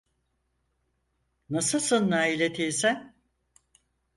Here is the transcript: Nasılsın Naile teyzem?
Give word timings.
Nasılsın 1.49 2.09
Naile 2.09 2.53
teyzem? 2.53 3.15